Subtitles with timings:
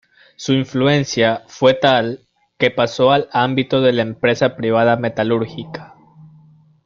[0.35, 5.93] Su influencia fue tal que pasó al ámbito de la empresa privada metalúrgica.